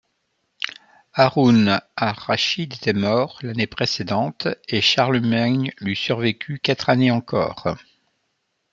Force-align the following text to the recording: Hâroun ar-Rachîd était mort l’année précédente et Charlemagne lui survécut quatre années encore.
Hâroun 1.13 1.79
ar-Rachîd 1.95 2.73
était 2.73 2.91
mort 2.91 3.37
l’année 3.43 3.67
précédente 3.67 4.47
et 4.67 4.81
Charlemagne 4.81 5.71
lui 5.79 5.95
survécut 5.95 6.57
quatre 6.59 6.89
années 6.89 7.11
encore. 7.11 7.75